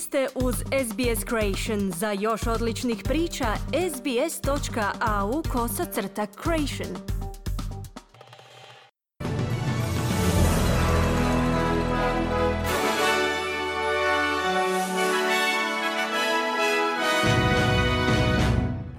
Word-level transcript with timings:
Ste 0.00 0.28
uz 0.34 0.54
SBS 0.54 1.24
Creation. 1.28 1.92
Za 1.92 2.12
još 2.12 2.46
odličnih 2.46 3.02
priča, 3.04 3.46
sbs.au 3.94 5.42
kosacrta 5.52 6.26
creation. 6.42 6.96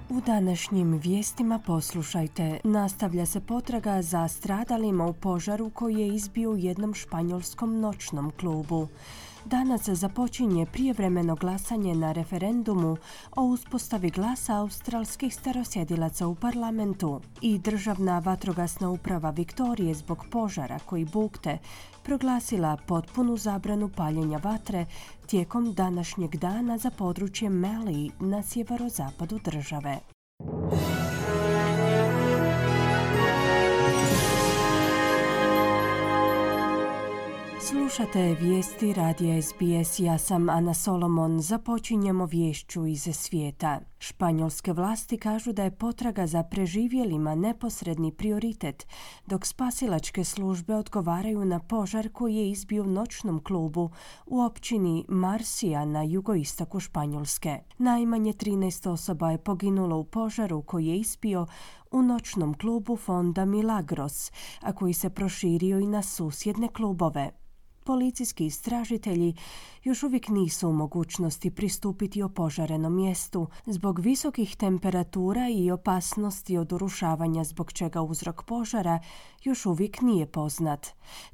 U 0.08 0.20
današnjim 0.26 1.00
vijestima 1.04 1.60
poslušajte. 1.66 2.60
Nastavlja 2.64 3.26
se 3.26 3.40
potraga 3.40 4.02
za 4.02 4.28
stradalima 4.28 5.06
u 5.06 5.12
požaru 5.12 5.70
koji 5.70 5.94
je 5.94 6.08
izbio 6.08 6.50
u 6.50 6.56
jednom 6.56 6.94
španjolskom 6.94 7.80
noćnom 7.80 8.32
klubu. 8.40 8.88
Danas 9.44 9.88
započinje 9.88 10.66
prijevremeno 10.66 11.34
glasanje 11.34 11.94
na 11.94 12.12
referendumu 12.12 12.96
o 13.36 13.42
uspostavi 13.42 14.10
glasa 14.10 14.56
australskih 14.56 15.34
starosjedilaca 15.34 16.26
u 16.26 16.34
parlamentu 16.34 17.20
i 17.40 17.58
državna 17.58 18.18
vatrogasna 18.18 18.90
uprava 18.90 19.30
Viktorije 19.30 19.94
zbog 19.94 20.24
požara 20.30 20.78
koji 20.78 21.04
bukte 21.04 21.58
proglasila 22.02 22.76
potpunu 22.86 23.36
zabranu 23.36 23.88
paljenja 23.96 24.38
vatre 24.38 24.86
tijekom 25.26 25.72
današnjeg 25.72 26.36
dana 26.36 26.78
za 26.78 26.90
područje 26.90 27.50
Meli 27.50 28.10
na 28.20 28.42
sjeverozapadu 28.42 29.38
države. 29.44 30.19
Slušate 37.70 38.36
vijesti 38.40 38.92
radija 38.92 39.42
SBS, 39.42 39.98
ja 39.98 40.18
sam 40.18 40.48
Ana 40.48 40.74
Solomon. 40.74 41.40
Započinjemo 41.40 42.26
vješću 42.26 42.86
iz 42.86 43.08
svijeta. 43.12 43.80
Španjolske 43.98 44.72
vlasti 44.72 45.18
kažu 45.18 45.52
da 45.52 45.64
je 45.64 45.70
potraga 45.70 46.26
za 46.26 46.42
preživjelima 46.42 47.34
neposredni 47.34 48.12
prioritet, 48.12 48.86
dok 49.26 49.46
spasilačke 49.46 50.24
službe 50.24 50.74
odgovaraju 50.74 51.44
na 51.44 51.58
požar 51.58 52.08
koji 52.12 52.36
je 52.36 52.50
izbio 52.50 52.82
u 52.82 52.86
noćnom 52.86 53.44
klubu 53.44 53.90
u 54.26 54.40
općini 54.40 55.04
Marsija 55.08 55.84
na 55.84 56.02
jugoistoku 56.02 56.80
Španjolske. 56.80 57.58
Najmanje 57.78 58.32
13 58.32 58.88
osoba 58.88 59.30
je 59.30 59.38
poginulo 59.38 59.96
u 59.96 60.04
požaru 60.04 60.62
koji 60.62 60.86
je 60.86 60.98
ispio 60.98 61.46
u 61.90 62.02
noćnom 62.02 62.54
klubu 62.54 62.96
fonda 62.96 63.44
Milagros, 63.44 64.32
a 64.60 64.72
koji 64.72 64.92
se 64.92 65.10
proširio 65.10 65.78
i 65.78 65.86
na 65.86 66.02
susjedne 66.02 66.68
klubove 66.68 67.39
policijski 67.90 68.46
istražitelji 68.46 69.34
još 69.84 70.02
uvijek 70.02 70.28
nisu 70.28 70.68
u 70.68 70.72
mogućnosti 70.72 71.50
pristupiti 71.50 72.22
opožarenom 72.22 72.96
mjestu 72.96 73.48
zbog 73.66 73.98
visokih 73.98 74.56
temperatura 74.56 75.48
i 75.48 75.70
opasnosti 75.70 76.58
od 76.58 76.72
urušavanja 76.72 77.44
zbog 77.44 77.72
čega 77.72 78.02
uzrok 78.02 78.42
požara 78.42 79.00
još 79.44 79.66
uvijek 79.66 80.00
nije 80.00 80.26
poznat. 80.26 80.86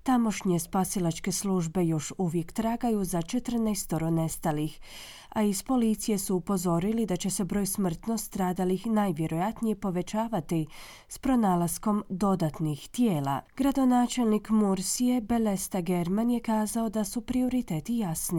Tamošnje 0.03 0.59
spasilačke 0.59 1.33
službe 1.33 1.87
još 1.87 2.13
uvijek 2.19 2.53
tragaju 2.53 3.05
za 3.05 3.19
14 3.19 4.11
nestalih, 4.11 4.81
a 5.29 5.43
iz 5.43 5.63
policije 5.63 6.19
su 6.19 6.37
upozorili 6.37 7.07
da 7.07 7.17
će 7.17 7.31
se 7.31 7.45
broj 7.45 7.67
smrtno 7.67 8.19
stradalih 8.19 8.87
najvjerojatnije 8.87 9.81
povećavati 9.81 10.67
s 11.09 11.19
pronalaskom 11.19 12.05
dodatnih 12.09 12.89
tijela. 12.89 13.41
Gradonačelnik 13.57 14.51
Mursije 14.51 15.21
Belesta 15.21 15.81
German 15.81 16.31
je 16.31 16.41
kazao 16.41 16.89
da 16.89 17.05
su 17.05 17.21
prioriteti 17.21 17.99
jasni. 17.99 18.36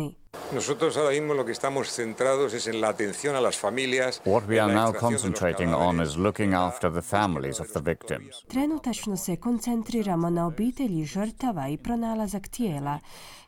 Nosotros 0.53 0.97
ahora 0.97 1.11
mismo 1.11 1.33
lo 1.33 1.43
que 1.45 1.51
estamos 1.51 1.91
centrados 1.91 2.53
es 2.53 2.67
en 2.67 2.79
la 2.81 2.89
atención 2.89 3.35
a 3.35 3.41
las 3.41 3.57
familias. 3.57 4.21
What 4.25 4.47
we 4.47 4.59
are 4.59 4.73
now 4.73 4.93
concentrating 4.93 5.73
on 5.73 6.01
is 6.01 6.15
looking 6.15 6.53
after 6.53 6.93
the 6.93 7.01
families 7.01 7.59
of 7.59 7.67
the 7.73 7.81
victims. 7.81 8.43
Trenutačno 8.47 9.17
se 9.17 9.35
koncentriramo 9.35 10.29
na 10.29 10.47
obitelji 10.47 11.05
žrtava 11.05 11.67
i 11.67 11.77
pronalazak 11.77 12.47
tijela, 12.47 12.99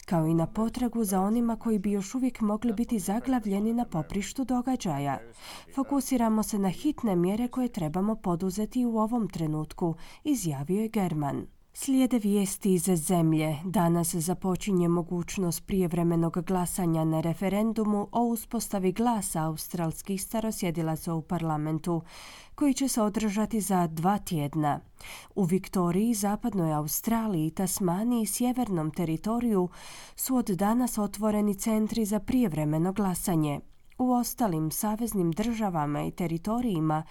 kao 0.06 0.28
i 0.28 0.34
na 0.34 0.48
potragu 0.48 1.04
za 1.04 1.22
onima 1.22 1.56
koji 1.56 1.80
bi 1.80 1.92
još 1.92 2.16
uvijek 2.16 2.42
mogli 2.42 2.74
biti 2.74 3.00
zaglavljeni 3.00 3.74
na 3.74 3.86
poprištu 3.86 4.44
događaja. 4.44 5.20
Fokusiramo 5.76 6.44
se 6.44 6.60
na 6.60 6.70
hitne 6.70 7.16
mjere 7.16 7.48
koje 7.48 7.68
trebamo 7.68 8.16
poduzeti 8.16 8.86
u 8.86 8.98
ovom 8.98 9.30
trenutku, 9.30 9.96
izjavio 10.24 10.82
je 10.82 10.88
German. 10.88 11.46
Slijede 11.74 12.20
vijesti 12.20 12.74
iz 12.74 12.84
zemlje. 12.84 13.58
Danas 13.66 14.16
započinje 14.16 14.88
mogućnost 14.88 15.66
prijevremenog 15.66 16.38
glasanja 16.46 17.04
na 17.04 17.22
referendumu 17.22 18.08
o 18.12 18.22
uspostavi 18.22 18.92
glasa 18.92 19.44
australskih 19.44 20.24
starosjedilaca 20.24 21.14
u 21.14 21.22
parlamentu, 21.22 22.02
koji 22.56 22.74
će 22.74 22.88
se 22.88 23.02
održati 23.02 23.62
za 23.62 23.88
dva 23.88 24.18
tjedna. 24.18 24.80
U 25.36 25.44
Viktoriji, 25.44 26.14
zapadnoj 26.14 26.74
Australiji, 26.74 27.52
Tasmaniji 27.52 28.22
i 28.22 28.26
sjevernom 28.26 28.92
teritoriju 28.92 29.70
su 30.16 30.36
od 30.36 30.46
danas 30.46 30.98
otvoreni 30.98 31.54
centri 31.54 32.06
za 32.06 32.20
prijevremeno 32.20 32.94
glasanje. 32.94 33.60
U 34.00 34.12
ostalim 34.12 34.72
saveznim 34.72 35.32
državama 35.32 36.04
i 36.04 36.12
teritorijima, 36.12 37.04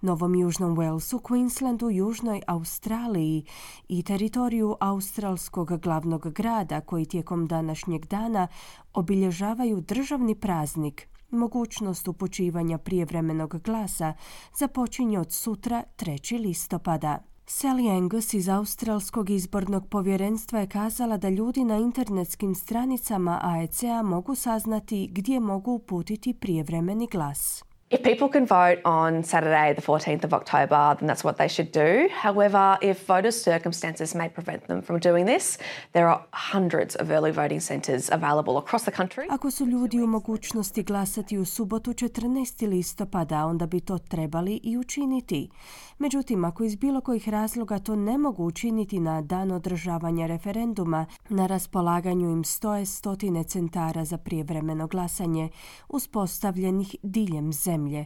Novom 0.00 0.34
Južnom 0.34 0.76
Walesu, 0.76 1.20
Queenslandu, 1.20 1.90
Južnoj 1.90 2.42
Australiji 2.46 3.44
i 3.88 4.02
teritoriju 4.02 4.76
australskog 4.80 5.80
glavnog 5.80 6.32
grada 6.32 6.80
koji 6.80 7.04
tijekom 7.04 7.46
današnjeg 7.46 8.06
dana 8.06 8.48
obilježavaju 8.94 9.80
državni 9.80 10.34
praznik 10.34 11.08
Mogućnost 11.30 12.08
upućivanja 12.08 12.78
prijevremenog 12.78 13.62
glasa 13.62 14.14
započinje 14.58 15.18
od 15.18 15.32
sutra 15.32 15.82
3. 15.96 16.40
listopada. 16.40 17.31
Sally 17.46 17.88
Angus 17.88 18.34
iz 18.34 18.48
Australskog 18.48 19.30
izbornog 19.30 19.88
povjerenstva 19.88 20.60
je 20.60 20.66
kazala 20.66 21.16
da 21.16 21.28
ljudi 21.28 21.64
na 21.64 21.76
internetskim 21.76 22.54
stranicama 22.54 23.40
AEC-a 23.42 24.02
mogu 24.02 24.34
saznati 24.34 25.08
gdje 25.12 25.40
mogu 25.40 25.72
uputiti 25.72 26.34
prijevremeni 26.34 27.08
glas. 27.12 27.64
If 27.92 28.02
people 28.02 28.30
can 28.30 28.46
vote 28.46 28.78
on 28.86 29.22
Saturday, 29.22 29.74
the 29.74 29.82
14th 29.82 30.24
of 30.24 30.32
October, 30.32 30.96
then 30.98 31.06
that's 31.06 31.24
what 31.24 31.36
they 31.36 31.48
should 31.48 31.72
do. 31.72 32.08
However, 32.26 32.78
if 32.80 33.06
voters' 33.06 33.42
circumstances 33.42 34.14
may 34.14 34.30
prevent 34.30 34.66
them 34.66 34.80
from 34.80 34.98
doing 34.98 35.26
this, 35.26 35.58
there 35.92 36.08
are 36.08 36.24
hundreds 36.32 36.96
of 36.96 37.10
early 37.10 37.32
voting 37.32 37.60
centres 37.60 38.08
available 38.10 38.56
across 38.56 38.84
the 38.84 38.90
country. 38.90 39.26
Ako 39.30 39.50
su 39.50 39.66
ljudi 39.66 40.00
u 40.00 40.06
mogućnosti 40.06 40.82
glasati 40.82 41.38
u 41.38 41.44
subotu 41.44 41.92
14. 41.92 42.68
listopada, 42.68 43.46
onda 43.46 43.66
bi 43.66 43.80
to 43.80 43.98
trebali 43.98 44.60
i 44.62 44.78
učiniti. 44.78 45.50
Međutim, 45.98 46.44
ako 46.44 46.64
iz 46.64 46.76
bilo 46.76 47.00
kojih 47.00 47.28
razloga 47.28 47.78
to 47.78 47.96
ne 47.96 48.18
mogu 48.18 48.44
učiniti 48.44 49.00
na 49.00 49.20
dan 49.20 49.50
održavanja 49.50 50.26
referenduma, 50.26 51.06
na 51.28 51.46
raspolaganju 51.46 52.30
im 52.30 52.44
stoje 52.44 52.86
stotine 52.86 53.44
centara 53.44 54.04
za 54.04 54.16
prijevremeno 54.16 54.86
glasanje, 54.86 55.48
uspostavljenih 55.88 56.96
diljem 57.02 57.52
zemlje 57.52 57.81
zemlje, 57.82 58.04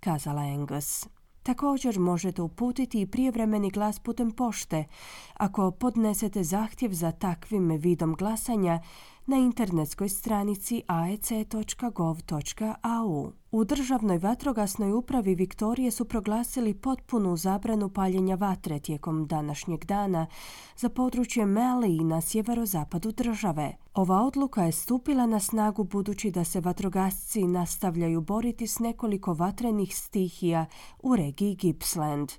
kazala 0.00 0.42
Angus. 0.42 1.06
Također 1.42 1.98
možete 1.98 2.42
uputiti 2.42 3.00
i 3.00 3.06
prijevremeni 3.06 3.70
glas 3.70 3.98
putem 3.98 4.30
pošte 4.30 4.84
ako 5.34 5.70
podnesete 5.70 6.44
zahtjev 6.44 6.92
za 6.92 7.12
takvim 7.12 7.68
vidom 7.68 8.14
glasanja 8.14 8.80
na 9.26 9.36
internetskoj 9.36 10.08
stranici 10.08 10.82
aec.gov.au. 10.86 11.32
U 13.50 13.64
državnoj 13.64 14.18
vatrogasnoj 14.18 14.92
upravi 14.92 15.34
Viktorije 15.34 15.90
su 15.90 16.04
proglasili 16.04 16.74
potpunu 16.74 17.36
zabranu 17.36 17.88
paljenja 17.88 18.34
vatre 18.34 18.78
tijekom 18.78 19.26
današnjeg 19.26 19.84
dana 19.84 20.26
za 20.76 20.88
područje 20.88 21.46
Meli 21.46 22.04
na 22.04 22.20
sjeverozapadu 22.20 23.12
države. 23.12 23.76
Ova 23.94 24.22
odluka 24.22 24.62
je 24.64 24.72
stupila 24.72 25.26
na 25.26 25.40
snagu 25.40 25.84
budući 25.84 26.30
da 26.30 26.44
se 26.44 26.60
vatrogasci 26.60 27.46
nastavljaju 27.46 28.20
boriti 28.20 28.66
s 28.66 28.78
nekoliko 28.78 29.34
vatrenih 29.34 29.96
stihija 29.96 30.66
u 31.02 31.16
regiji 31.16 31.54
Gippsland. 31.54 32.32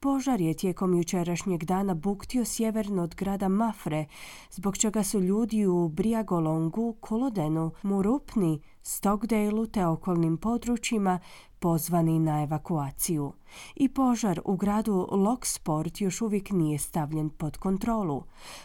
Požar 0.00 0.40
je 0.40 0.54
tijekom 0.54 0.94
jučerašnjeg 0.94 1.64
dana 1.64 1.94
buktio 1.94 2.44
sjeverno 2.44 3.02
od 3.02 3.14
grada 3.14 3.48
Mafre, 3.48 4.06
zbog 4.50 4.78
čega 4.78 5.02
su 5.02 5.20
ljudi 5.20 5.66
u 5.66 5.88
Briagolongu, 5.88 6.96
Kolodenu, 7.00 7.70
Murupni, 7.82 8.60
Stockdaleu 8.82 9.66
te 9.66 9.86
okolnim 9.86 10.36
područjima 10.36 11.18
pozvani 11.58 12.18
na 12.18 12.42
evakuaciju. 12.42 13.32
I 13.76 13.88
požar 13.88 14.40
u 14.44 14.56
gradu 14.56 15.08
Locksport 15.10 16.00
još 16.00 16.20
uvijek 16.20 16.50
nije 16.50 16.78
stavljen 16.78 17.30
pod 17.30 17.56
kontrolu. 17.56 18.22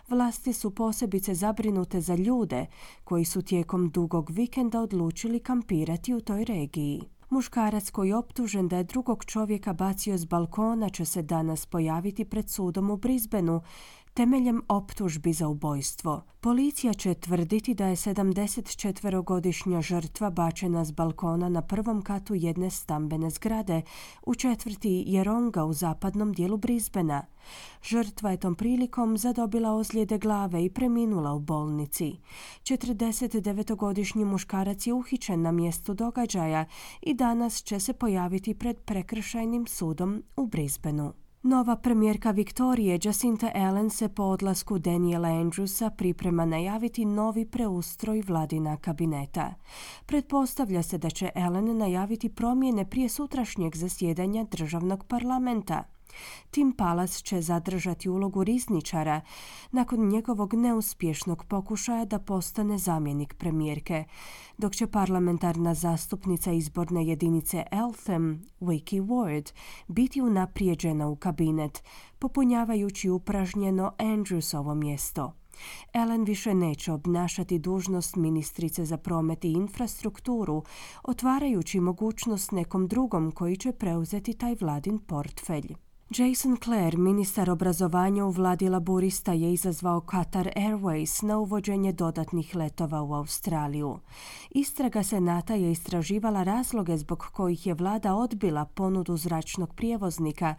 Vlasti 0.09 0.53
su 0.53 0.75
posebice 0.75 1.33
zabrinute 1.33 2.01
za 2.01 2.15
ljude 2.15 2.65
koji 3.03 3.25
su 3.25 3.41
tijekom 3.41 3.89
dugog 3.89 4.29
vikenda 4.29 4.81
odlučili 4.81 5.39
kampirati 5.39 6.13
u 6.13 6.21
toj 6.21 6.45
regiji. 6.45 7.01
Muškarac 7.29 7.89
koji 7.89 8.09
je 8.09 8.15
optužen 8.15 8.67
da 8.67 8.77
je 8.77 8.83
drugog 8.83 9.25
čovjeka 9.25 9.73
bacio 9.73 10.17
s 10.17 10.25
balkona 10.25 10.89
će 10.89 11.05
se 11.05 11.21
danas 11.21 11.65
pojaviti 11.65 12.25
pred 12.25 12.49
sudom 12.49 12.89
u 12.89 12.97
Brisbaneu 12.97 13.61
temeljem 14.17 14.61
optužbi 14.67 15.33
za 15.33 15.47
ubojstvo. 15.47 16.21
Policija 16.41 16.93
će 16.93 17.13
tvrditi 17.13 17.73
da 17.73 17.87
je 17.87 17.95
74-godišnja 17.95 19.81
žrtva 19.81 20.29
bačena 20.29 20.85
s 20.85 20.91
balkona 20.91 21.49
na 21.49 21.61
prvom 21.61 22.01
katu 22.01 22.35
jedne 22.35 22.69
stambene 22.69 23.29
zgrade 23.29 23.81
u 24.25 24.35
četvrti 24.35 25.03
Jeronga 25.07 25.65
u 25.65 25.73
zapadnom 25.73 26.33
dijelu 26.33 26.57
Brisbena. 26.57 27.25
Žrtva 27.83 28.31
je 28.31 28.37
tom 28.37 28.55
prilikom 28.55 29.17
zadobila 29.17 29.73
ozljede 29.73 30.17
glave 30.17 30.65
i 30.65 30.69
preminula 30.69 31.33
u 31.33 31.39
bolnici. 31.39 32.15
49-godišnji 32.63 34.25
muškarac 34.25 34.87
je 34.87 34.93
uhićen 34.93 35.41
na 35.41 35.51
mjestu 35.51 35.93
događaja 35.93 36.65
i 37.01 37.13
danas 37.13 37.63
će 37.63 37.79
se 37.79 37.93
pojaviti 37.93 38.53
pred 38.53 38.77
prekršajnim 38.79 39.67
sudom 39.67 40.23
u 40.37 40.45
Brisbaneu. 40.45 41.26
Nova 41.47 41.75
premijerka 41.75 42.31
Viktorije 42.31 42.99
Jacinta 43.03 43.51
Allen 43.55 43.89
se 43.89 44.09
po 44.09 44.23
odlasku 44.23 44.79
Daniela 44.79 45.27
Andrewsa 45.27 45.89
priprema 45.97 46.45
najaviti 46.45 47.05
novi 47.05 47.45
preustroj 47.45 48.23
vladina 48.27 48.77
kabineta. 48.77 49.53
Pretpostavlja 50.05 50.83
se 50.83 50.97
da 50.97 51.09
će 51.09 51.29
Allen 51.35 51.77
najaviti 51.77 52.29
promjene 52.29 52.89
prije 52.89 53.09
sutrašnjeg 53.09 53.75
zasjedanja 53.75 54.43
državnog 54.43 55.05
parlamenta. 55.05 55.83
Tim 56.51 56.71
Palas 56.71 57.23
će 57.23 57.41
zadržati 57.41 58.09
ulogu 58.09 58.43
rizničara 58.43 59.21
nakon 59.71 60.07
njegovog 60.07 60.53
neuspješnog 60.53 61.45
pokušaja 61.45 62.05
da 62.05 62.19
postane 62.19 62.77
zamjenik 62.77 63.33
premijerke, 63.33 64.03
dok 64.57 64.75
će 64.75 64.87
parlamentarna 64.87 65.73
zastupnica 65.73 66.51
izborne 66.51 67.07
jedinice 67.07 67.63
Eltham, 67.71 68.41
Wiki 68.61 69.05
Ward, 69.05 69.53
biti 69.87 70.21
unaprijeđena 70.21 71.07
u 71.07 71.15
kabinet, 71.15 71.83
popunjavajući 72.19 73.09
upražnjeno 73.09 73.91
Andrewsovo 73.97 74.75
mjesto. 74.75 75.33
Ellen 75.93 76.23
više 76.23 76.53
neće 76.53 76.91
obnašati 76.91 77.59
dužnost 77.59 78.15
ministrice 78.15 78.85
za 78.85 78.97
promet 78.97 79.45
i 79.45 79.51
infrastrukturu, 79.51 80.63
otvarajući 81.03 81.79
mogućnost 81.79 82.51
nekom 82.51 82.87
drugom 82.87 83.31
koji 83.31 83.57
će 83.57 83.71
preuzeti 83.71 84.33
taj 84.33 84.55
vladin 84.61 84.99
portfelj. 84.99 85.75
Jason 86.09 86.57
Clare, 86.63 86.97
ministar 86.97 87.49
obrazovanja 87.49 88.25
u 88.25 88.29
vladi 88.29 88.69
laburista, 88.69 89.33
je 89.33 89.53
izazvao 89.53 90.01
Qatar 90.01 90.49
Airways 90.55 91.23
na 91.23 91.37
uvođenje 91.37 91.93
dodatnih 91.93 92.55
letova 92.55 93.01
u 93.01 93.13
Australiju. 93.13 93.99
Istraga 94.49 95.03
Senata 95.03 95.53
je 95.53 95.71
istraživala 95.71 96.43
razloge 96.43 96.97
zbog 96.97 97.25
kojih 97.33 97.67
je 97.67 97.73
vlada 97.73 98.15
odbila 98.15 98.65
ponudu 98.65 99.17
zračnog 99.17 99.73
prijevoznika 99.73 100.55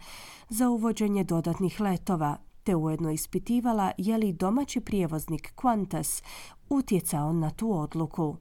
za 0.49 0.69
uvođenje 0.69 1.23
dodatnih 1.23 1.81
letova, 1.81 2.37
te 2.63 2.75
ujedno 2.75 3.11
ispitivala 3.11 3.91
je 3.97 4.17
li 4.17 4.33
domaći 4.33 4.79
prijevoznik 4.79 5.53
Qantas 5.55 6.23
utjecao 6.69 7.33
na 7.33 7.49
tu 7.49 7.79
odluku. 7.79 8.35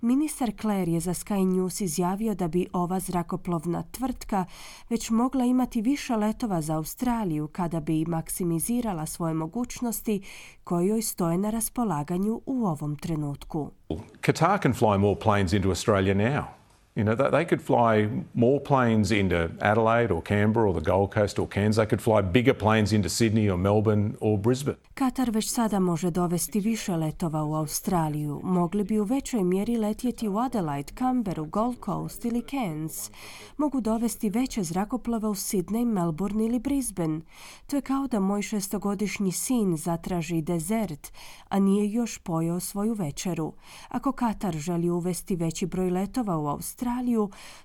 Ministar 0.00 0.52
Clare 0.60 0.92
je 0.92 1.00
za 1.00 1.14
Sky 1.14 1.46
News 1.46 1.80
izjavio 1.80 2.34
da 2.34 2.48
bi 2.48 2.66
ova 2.72 3.00
zrakoplovna 3.00 3.82
tvrtka 3.82 4.44
već 4.88 5.10
mogla 5.10 5.44
imati 5.44 5.82
više 5.82 6.16
letova 6.16 6.62
za 6.62 6.76
Australiju 6.76 7.48
kada 7.48 7.80
bi 7.80 8.04
maksimizirala 8.04 9.06
svoje 9.06 9.34
mogućnosti 9.34 10.22
koje 10.64 10.86
joj 10.86 11.02
stoje 11.02 11.38
na 11.38 11.50
raspolaganju 11.50 12.40
u 12.46 12.66
ovom 12.66 12.96
trenutku. 12.96 13.70
Qatar 14.20 14.62
can 14.62 14.74
fly 14.74 14.98
more 14.98 15.20
planes 15.22 15.52
into 15.52 15.68
Australia 15.68 16.14
now. 16.14 16.59
You 16.96 17.04
know, 17.04 17.14
they 17.14 17.44
could 17.44 17.62
fly 17.62 18.08
more 18.34 18.60
planes 18.60 19.12
into 19.12 19.50
Adelaide 19.60 20.10
or 20.10 20.22
Canberra 20.22 20.68
or 20.70 20.80
the 20.80 20.90
Gold 20.90 21.14
Coast 21.14 21.38
or 21.38 21.48
Cairns. 21.48 21.76
They 21.76 21.86
could 21.86 22.02
fly 22.02 22.20
bigger 22.20 22.52
planes 22.54 22.92
into 22.92 23.08
Sydney 23.08 23.48
or 23.48 23.56
Melbourne 23.56 24.16
or 24.20 24.38
Brisbane. 24.38 24.76
Katar 24.94 25.30
već 25.30 25.50
sada 25.50 25.80
može 25.80 26.10
dovesti 26.10 26.60
više 26.60 26.96
letova 26.96 27.44
u 27.44 27.54
Australiju. 27.54 28.40
Mogli 28.44 28.84
bi 28.84 28.98
u 28.98 29.04
većoj 29.04 29.44
mjeri 29.44 29.76
letjeti 29.76 30.28
u 30.28 30.38
Adelaide, 30.38 30.92
Canberra, 30.98 31.42
Gold 31.42 31.76
Coast 31.84 32.24
ili 32.24 32.42
Cairns. 32.50 33.10
Mogu 33.56 33.80
dovesti 33.80 34.30
veće 34.30 34.62
zrakoplove 34.62 35.28
u 35.28 35.34
Sydney, 35.34 35.84
Melbourne 35.84 36.44
ili 36.46 36.58
Brisbane. 36.58 37.20
To 37.66 37.76
je 37.76 37.82
kao 37.82 38.06
da 38.06 38.20
moj 38.20 38.42
šestogodišnji 38.42 39.32
sin 39.32 39.76
zatraži 39.76 40.42
dezert, 40.42 41.12
a 41.48 41.58
nije 41.58 41.92
još 41.92 42.18
pojeo 42.18 42.60
svoju 42.60 42.94
večeru. 42.94 43.52
Ako 43.88 44.12
Katar 44.12 44.56
želi 44.56 44.90
uvesti 44.90 45.36
veći 45.36 45.66
broj 45.66 45.90
letova 45.90 46.38
u 46.38 46.46
Australiju, 46.46 46.79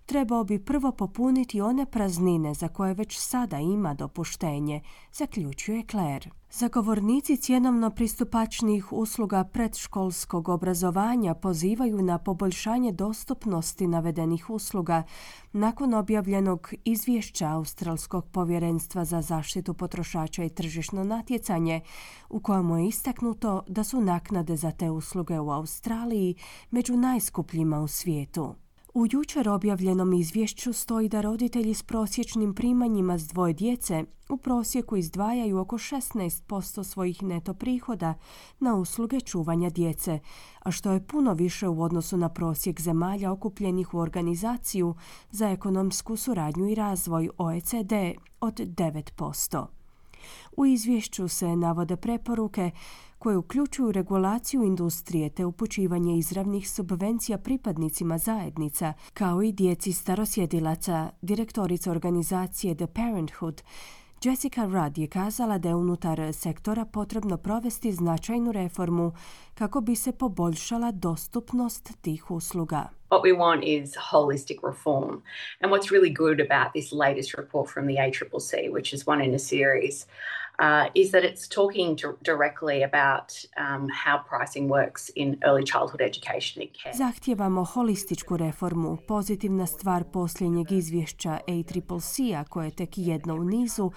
trebao 0.05 0.43
bi 0.43 0.59
prvo 0.59 0.91
popuniti 0.91 1.61
one 1.61 1.85
praznine 1.85 2.53
za 2.53 2.67
koje 2.67 2.93
već 2.93 3.19
sada 3.19 3.59
ima 3.59 3.93
dopuštenje, 3.93 4.81
zaključuje 5.13 5.83
Claire. 5.91 6.29
Zagovornici 6.57 7.37
cjenovno 7.37 7.89
pristupačnih 7.89 8.93
usluga 8.93 9.43
predškolskog 9.43 10.49
obrazovanja 10.49 11.33
pozivaju 11.33 12.01
na 12.01 12.17
poboljšanje 12.17 12.91
dostupnosti 12.91 13.87
navedenih 13.87 14.49
usluga 14.49 15.03
nakon 15.53 15.93
objavljenog 15.93 16.73
izvješća 16.85 17.49
Australskog 17.49 18.25
povjerenstva 18.31 19.05
za 19.05 19.21
zaštitu 19.21 19.73
potrošača 19.73 20.43
i 20.43 20.49
tržišno 20.49 21.03
natjecanje 21.03 21.81
u 22.29 22.39
kojemu 22.39 22.77
je 22.77 22.87
istaknuto 22.87 23.63
da 23.67 23.83
su 23.83 24.01
naknade 24.01 24.55
za 24.55 24.71
te 24.71 24.91
usluge 24.91 25.39
u 25.39 25.51
Australiji 25.51 26.35
među 26.71 26.97
najskupljima 26.97 27.79
u 27.79 27.87
svijetu. 27.87 28.55
U 28.95 29.05
jučer 29.11 29.49
objavljenom 29.49 30.13
izvješću 30.13 30.73
stoji 30.73 31.09
da 31.09 31.21
roditelji 31.21 31.73
s 31.73 31.83
prosječnim 31.83 32.53
primanjima 32.53 33.17
s 33.17 33.27
dvoje 33.27 33.53
djece 33.53 34.03
u 34.29 34.37
prosjeku 34.37 34.97
izdvajaju 34.97 35.57
oko 35.57 35.77
16% 35.77 36.83
svojih 36.83 37.23
neto 37.23 37.53
prihoda 37.53 38.13
na 38.59 38.75
usluge 38.75 39.21
čuvanja 39.21 39.69
djece, 39.69 40.19
a 40.59 40.71
što 40.71 40.91
je 40.91 41.07
puno 41.07 41.33
više 41.33 41.67
u 41.67 41.81
odnosu 41.81 42.17
na 42.17 42.29
prosjek 42.29 42.81
zemalja 42.81 43.31
okupljenih 43.31 43.93
u 43.93 43.99
organizaciju 43.99 44.95
za 45.31 45.49
ekonomsku 45.49 46.15
suradnju 46.15 46.69
i 46.69 46.75
razvoj 46.75 47.29
OECD 47.37 47.93
od 48.41 48.53
9%. 48.53 49.65
U 50.57 50.65
izvješću 50.65 51.27
se 51.27 51.55
navode 51.55 51.95
preporuke 51.95 52.71
koje 53.19 53.37
uključuju 53.37 53.91
regulaciju 53.91 54.63
industrije 54.63 55.29
te 55.29 55.45
upućivanje 55.45 56.17
izravnih 56.17 56.69
subvencija 56.69 57.37
pripadnicima 57.37 58.17
zajednica, 58.17 58.93
kao 59.13 59.41
i 59.41 59.51
djeci 59.51 59.93
starosjedilaca, 59.93 61.09
direktorica 61.21 61.91
organizacije 61.91 62.75
The 62.75 62.87
Parenthood, 62.87 63.61
Jessica 64.25 64.65
Rudd 64.65 64.97
je 64.97 65.07
kazala 65.07 65.57
da 65.57 65.69
je 65.69 65.75
unutar 65.75 66.33
sektora 66.33 66.85
potrebno 66.85 67.37
provesti 67.37 67.91
značajnu 67.91 68.51
reformu 68.51 69.13
kako 69.53 69.81
bi 69.81 69.95
se 69.95 70.11
poboljšala 70.11 70.91
dostupnost 70.91 72.01
tih 72.01 72.31
usluga. 72.31 72.89
What 73.09 73.21
we 73.21 73.37
want 73.37 73.63
is 73.63 73.93
holistic 74.11 74.57
reform. 74.63 75.21
And 75.61 75.71
what's 75.71 75.91
really 75.91 76.13
good 76.13 76.39
about 76.39 76.73
this 76.73 76.91
latest 76.91 77.37
report 77.37 77.69
from 77.73 77.85
the 77.85 77.95
ACCC, 77.95 78.51
which 78.71 78.93
is 78.93 79.07
one 79.07 79.25
in 79.25 79.35
a 79.35 79.39
series, 79.39 80.07
uh, 80.59 81.01
is 81.03 81.11
that 81.11 81.23
it's 81.23 81.47
talking 81.47 81.97
directly 82.23 82.83
about 82.83 83.45
um, 83.57 83.89
how 83.89 84.17
pricing 84.29 84.69
works 84.69 85.11
in 85.15 85.37
early 85.43 85.63
childhood 85.63 86.01
education 86.01 86.61
and 86.63 86.71
care. 86.83 86.93
Zahtijevamo 86.93 87.63
holističku 87.63 88.37
reformu. 88.37 88.97
Pozitivna 89.07 89.65
stvar 89.67 90.03
posljednjeg 90.03 90.71
izvješća 90.71 91.31
ACCC-a, 91.31 92.43
koje 92.43 92.65
je 92.65 92.75
tek 92.75 92.89
jedno 92.95 93.35
u 93.35 93.43
nizu, 93.43 93.91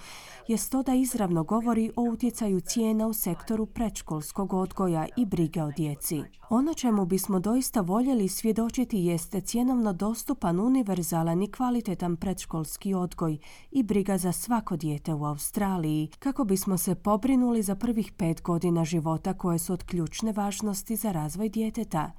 je 0.47 0.57
to 0.71 0.83
da 0.83 0.93
izravno 0.93 1.43
govori 1.43 1.91
o 1.95 2.01
utjecaju 2.01 2.59
cijena 2.59 3.07
u 3.07 3.13
sektoru 3.13 3.65
predškolskog 3.65 4.53
odgoja 4.53 5.07
i 5.17 5.25
brige 5.25 5.63
o 5.63 5.71
djeci. 5.71 6.38
Ono 6.51 6.73
čemu 6.73 7.05
bismo 7.05 7.39
doista 7.39 7.81
voljeli 7.81 8.27
svjedočiti 8.27 8.97
jeste 8.97 9.41
cjenovno 9.41 9.93
dostupan, 9.93 10.59
univerzalan 10.59 11.43
i 11.43 11.51
kvalitetan 11.51 12.15
predškolski 12.15 12.93
odgoj 12.93 13.37
i 13.71 13.83
briga 13.83 14.17
za 14.17 14.31
svako 14.31 14.77
dijete 14.77 15.13
u 15.13 15.25
Australiji, 15.25 16.09
kako 16.19 16.43
bismo 16.43 16.77
se 16.77 16.95
pobrinuli 16.95 17.61
za 17.61 17.75
prvih 17.75 18.11
pet 18.11 18.41
godina 18.41 18.85
života 18.85 19.33
koje 19.33 19.59
su 19.59 19.73
od 19.73 19.83
ključne 19.83 20.31
važnosti 20.31 20.95
za 20.95 21.11
razvoj 21.11 21.49
djeteta. 21.49 22.11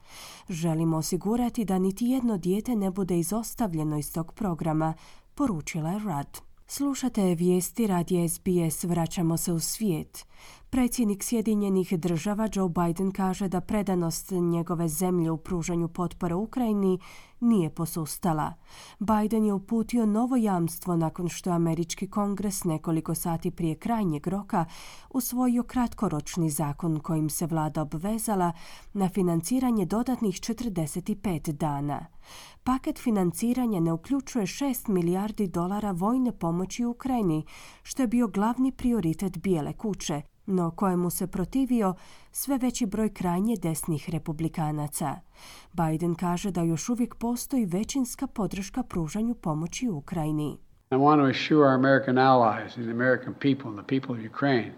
Želimo 0.48 0.96
osigurati 0.96 1.64
da 1.64 1.78
niti 1.78 2.06
jedno 2.06 2.38
dijete 2.38 2.76
ne 2.76 2.90
bude 2.90 3.18
izostavljeno 3.18 3.98
iz 3.98 4.12
tog 4.12 4.32
programa, 4.32 4.94
poručila 5.34 5.90
je 5.90 5.98
Rudd. 5.98 6.50
Slušate 6.66 7.34
vijesti 7.34 7.86
radi 7.86 8.28
SBS 8.28 8.84
Vraćamo 8.84 9.36
se 9.36 9.52
u 9.52 9.60
svijet. 9.60 10.29
Predsjednik 10.70 11.22
Sjedinjenih 11.22 11.98
država 11.98 12.48
Joe 12.54 12.68
Biden 12.68 13.12
kaže 13.12 13.48
da 13.48 13.60
predanost 13.60 14.30
njegove 14.30 14.88
zemlje 14.88 15.30
u 15.30 15.36
pružanju 15.36 15.88
potpore 15.88 16.34
Ukrajini 16.34 16.98
nije 17.40 17.70
posustala. 17.70 18.54
Biden 18.98 19.44
je 19.44 19.52
uputio 19.52 20.06
novo 20.06 20.36
jamstvo 20.36 20.96
nakon 20.96 21.28
što 21.28 21.50
je 21.50 21.54
američki 21.54 22.10
kongres 22.10 22.64
nekoliko 22.64 23.14
sati 23.14 23.50
prije 23.50 23.74
krajnjeg 23.74 24.26
roka 24.26 24.64
usvojio 25.10 25.62
kratkoročni 25.62 26.50
zakon 26.50 27.00
kojim 27.00 27.30
se 27.30 27.46
vlada 27.46 27.82
obvezala 27.82 28.52
na 28.92 29.08
financiranje 29.08 29.86
dodatnih 29.86 30.34
45 30.34 31.52
dana. 31.52 32.06
Paket 32.64 32.98
financiranja 32.98 33.80
ne 33.80 33.92
uključuje 33.92 34.46
6 34.46 34.88
milijardi 34.88 35.46
dolara 35.46 35.90
vojne 35.90 36.32
pomoći 36.32 36.84
Ukrajini, 36.84 37.44
što 37.82 38.02
je 38.02 38.06
bio 38.06 38.28
glavni 38.28 38.72
prioritet 38.72 39.38
Bijele 39.38 39.72
kuće, 39.72 40.22
no 40.50 40.70
kojemu 40.70 41.10
se 41.10 41.26
protivio 41.26 41.94
sve 42.32 42.58
veći 42.58 42.86
broj 42.86 43.14
krajnje 43.14 43.56
desnih 43.56 44.10
republikanaca. 44.10 45.16
Biden 45.72 46.14
kaže 46.14 46.50
da 46.50 46.62
još 46.62 46.88
uvijek 46.88 47.14
postoji 47.14 47.66
većinska 47.66 48.26
podrška 48.26 48.82
pružanju 48.82 49.34
pomoći 49.34 49.88
Ukrajini. 49.88 50.58
I 50.92 50.96
want 50.96 51.20
to 51.20 51.30
assure 51.30 51.66
our 51.68 51.74
American 51.74 52.18
allies 52.18 52.76
and 52.76 52.86
the 52.86 52.92
American 52.92 53.34
people 53.34 53.70
and 53.70 53.78
the 53.78 54.00
people 54.00 54.14
of 54.14 54.32
Ukraine 54.32 54.72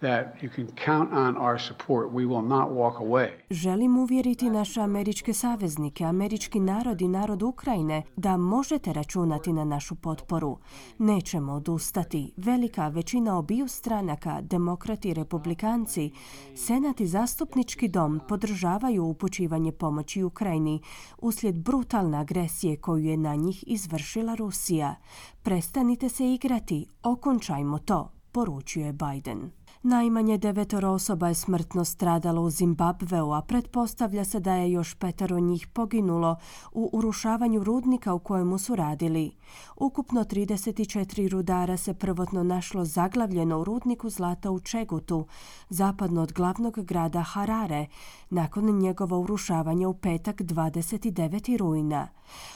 that 0.00 0.42
you 0.42 0.50
can 0.54 0.66
count 0.84 1.12
on 1.12 1.36
our 1.36 1.60
support. 1.60 2.10
We 2.12 2.26
will 2.26 2.48
not 2.48 2.70
walk 2.70 3.00
away. 3.00 3.30
Želim 3.50 3.98
uvjeriti 3.98 4.50
naše 4.50 4.80
američke 4.80 5.32
saveznike, 5.32 6.04
američki 6.04 6.60
narod 6.60 7.00
i 7.00 7.08
narod 7.08 7.42
Ukrajine 7.42 8.02
da 8.16 8.36
možete 8.36 8.92
računati 8.92 9.52
na 9.52 9.64
našu 9.64 9.94
potporu. 9.94 10.58
Nećemo 10.98 11.52
odustati. 11.52 12.32
Velika 12.36 12.88
većina 12.88 13.38
obiju 13.38 13.68
stranaka, 13.68 14.40
demokrati 14.40 15.08
i 15.08 15.14
republikanci, 15.14 16.10
senat 16.54 17.00
i 17.00 17.06
zastupnički 17.06 17.88
dom 17.88 18.20
podržavaju 18.28 19.04
upućivanje 19.04 19.72
pomoći 19.72 20.22
Ukrajini 20.22 20.80
uslijed 21.18 21.56
brutalne 21.56 22.18
agresije 22.18 22.76
koju 22.76 23.04
je 23.04 23.16
na 23.16 23.34
njih 23.34 23.64
izvršila 23.66 24.34
Rusija. 24.34 24.94
Prestanite 25.42 26.08
se 26.08 26.32
igrati, 26.34 26.86
okončajmo 27.02 27.78
to, 27.78 28.12
poručuje 28.32 28.92
Biden. 28.92 29.55
Najmanje 29.88 30.38
devetoro 30.38 30.90
osoba 30.90 31.28
je 31.28 31.34
smrtno 31.34 31.84
stradalo 31.84 32.42
u 32.42 32.50
Zimbabveu, 32.50 33.32
a 33.32 33.42
pretpostavlja 33.42 34.24
se 34.24 34.40
da 34.40 34.54
je 34.54 34.72
još 34.72 34.94
petero 34.94 35.38
njih 35.38 35.66
poginulo 35.66 36.36
u 36.72 36.90
urušavanju 36.92 37.64
rudnika 37.64 38.14
u 38.14 38.18
kojemu 38.18 38.58
su 38.58 38.76
radili. 38.76 39.36
Ukupno 39.76 40.24
34 40.24 41.28
rudara 41.28 41.76
se 41.76 41.94
prvotno 41.94 42.42
našlo 42.42 42.84
zaglavljeno 42.84 43.58
u 43.58 43.64
rudniku 43.64 44.10
zlata 44.10 44.50
u 44.50 44.60
Čegutu, 44.60 45.26
zapadno 45.68 46.22
od 46.22 46.32
glavnog 46.32 46.80
grada 46.84 47.22
Harare, 47.22 47.86
nakon 48.30 48.78
njegova 48.78 49.18
urušavanja 49.18 49.88
u 49.88 49.94
petak 49.94 50.36
29. 50.40 51.56
rujna. 51.56 52.08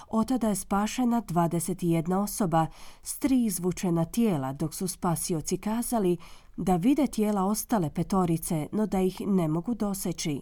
Od 0.08 0.28
tada 0.28 0.48
je 0.48 0.54
spašena 0.54 1.22
21 1.22 2.14
osoba 2.14 2.66
s 3.02 3.18
tri 3.18 3.44
izvučena 3.44 4.04
tijela, 4.04 4.52
dok 4.52 4.74
su 4.74 4.88
spasioci 4.88 5.56
kazali 5.56 6.16
da 6.60 6.76
vide 6.76 7.06
tijela 7.06 7.44
ostale 7.44 7.90
petorice, 7.90 8.68
no 8.72 8.86
da 8.86 9.00
ih 9.00 9.20
ne 9.20 9.48
mogu 9.48 9.74
doseći. 9.74 10.40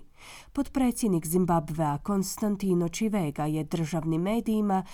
Podpredsjednik 0.52 1.26
Zimbabvea 1.26 1.98
Konstantino 1.98 2.88
Čivega 2.88 3.44
je 3.46 3.64
državnim 3.64 4.22
medijima 4.22 4.84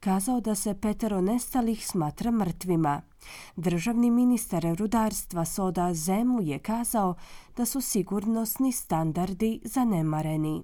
kazao 0.00 0.40
da 0.40 0.54
se 0.54 0.74
petero 0.80 1.20
nestalih 1.20 1.86
smatra 1.86 2.30
mrtvima. 2.30 3.02
Državni 3.56 4.10
ministar 4.10 4.62
rudarstva 4.78 5.44
Soda 5.44 5.94
Zemu 5.94 6.42
je 6.42 6.58
kazao 6.58 7.14
da 7.56 7.64
su 7.64 7.80
sigurnosni 7.80 8.72
standardi 8.72 9.60
zanemareni. 9.64 10.62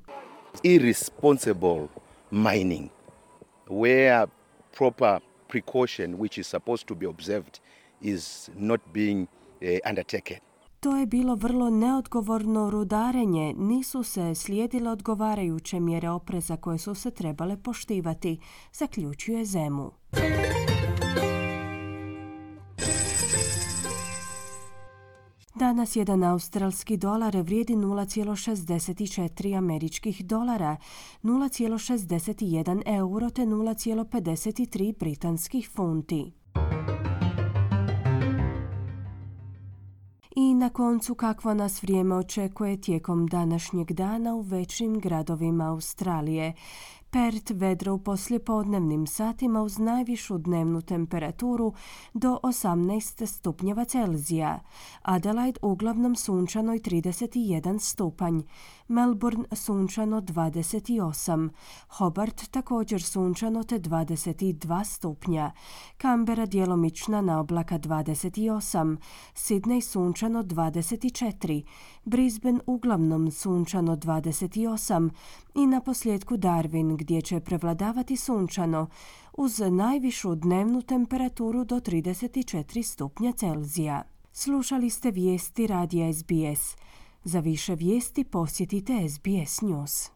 Irresponsible 0.63 1.89
mining, 2.31 2.89
where 3.69 4.27
proper 4.79 5.21
precaution 5.49 6.15
which 6.15 6.39
is 6.39 6.47
supposed 6.47 6.87
to 6.87 6.95
be 6.95 7.07
observed 7.07 7.61
is 8.01 8.51
not 8.57 8.81
being 8.93 9.27
undertaken. 9.91 10.37
To 10.81 10.97
je 10.97 11.07
bilo 11.07 11.35
vrlo 11.35 11.71
neodgovorno 11.71 12.71
rudarenje, 12.71 13.55
nisu 13.59 14.03
se 14.03 14.35
slijedile 14.35 14.91
odgovarajuće 14.91 15.81
mjere 15.81 16.11
opreza 16.11 16.57
koje 16.57 16.79
su 16.79 16.95
se 16.95 17.11
trebale 17.11 17.57
poštivati, 17.63 18.39
zaključuje 18.73 19.45
Zemu. 19.45 19.91
Danas 25.55 25.97
jedan 25.97 26.25
australski 26.25 26.97
dolar 26.97 27.37
vrijedi 27.37 27.75
0,64 27.75 29.59
američkih 29.59 30.25
dolara, 30.25 30.77
0,61 31.23 32.83
euro 32.87 33.31
te 33.31 33.43
0,53 33.43 34.99
britanskih 34.99 35.71
funti. 35.71 36.40
I 40.37 40.55
na 40.55 40.71
koncu 40.71 41.15
kakvo 41.15 41.55
nas 41.55 41.83
vrijeme 41.83 42.15
očekuje 42.15 42.81
tijekom 42.81 43.27
današnjeg 43.27 43.93
dana 43.93 44.35
u 44.35 44.41
većim 44.41 45.01
gradovima 45.01 45.71
Australije. 45.71 46.55
Pert 47.11 47.51
vedro 47.51 47.95
u 47.95 47.99
poslijepodnevnim 47.99 49.07
satima 49.07 49.63
uz 49.63 49.79
najvišu 49.79 50.39
dnevnu 50.39 50.83
temperaturu 50.83 51.73
do 52.15 52.39
18 52.43 53.27
stupnjeva 53.27 53.85
Celzija. 53.85 54.61
Adelaide 55.03 55.59
uglavnom 55.63 56.17
sunčano 56.17 56.75
i 56.75 56.79
31 56.79 57.79
stupanj. 57.79 58.43
Melbourne 58.91 59.45
sunčano 59.53 60.21
28. 60.21 61.49
Hobart 61.89 62.51
također 62.51 63.03
sunčano 63.03 63.63
te 63.63 63.79
22 63.79 64.85
stupnja. 64.85 65.53
Canberra 66.01 66.47
djelomična 66.47 67.21
na 67.21 67.41
oblaka 67.41 67.79
28. 67.79 68.97
Sydney 69.35 69.81
sunčano 69.81 70.43
24. 70.43 71.63
Brisbane 72.05 72.61
uglavnom 72.67 73.31
sunčano 73.31 73.97
28. 73.97 75.11
I 75.55 75.67
na 75.67 75.81
posljedku 75.81 76.37
Darwin 76.37 76.97
gdje 76.97 77.23
će 77.23 77.41
prevladavati 77.41 78.17
sunčano 78.17 78.87
uz 79.37 79.61
najvišu 79.71 80.35
dnevnu 80.35 80.83
temperaturu 80.83 81.65
do 81.65 81.77
34 81.77 82.83
stupnja 82.83 83.33
Celzija. 83.33 84.03
Slušali 84.33 84.91
ste 84.91 85.11
vijesti 85.11 85.67
radija 85.67 86.13
SBS. 86.13 86.77
Za 87.25 87.41
više 87.41 87.75
vijesti 87.75 88.25
posjetite 88.25 88.93
SBS 89.09 89.61
News. 89.61 90.11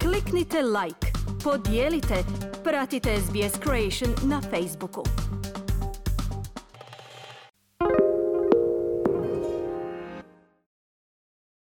Kliknite 0.00 0.62
like, 0.62 1.12
podijelite, 1.44 2.24
pratite 2.64 3.16
SBS 3.20 3.60
Creation 3.64 4.30
na 4.30 4.40
Facebooku. 4.50 5.17